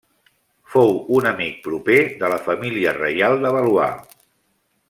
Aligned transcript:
Fou 0.75 0.95
un 1.17 1.27
amic 1.33 1.59
proper 1.67 1.99
de 2.23 2.33
la 2.35 2.41
família 2.49 2.97
reial 2.99 3.41
de 3.45 3.55
Valois. 3.59 4.13